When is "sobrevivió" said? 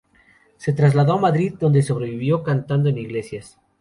1.83-2.41